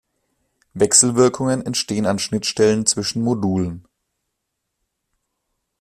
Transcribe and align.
Wechselwirkungen 0.73 1.63
entstehen 1.63 2.07
an 2.07 2.17
Schnittstellen 2.17 2.87
zwischen 2.87 3.21
Modulen. 3.21 3.85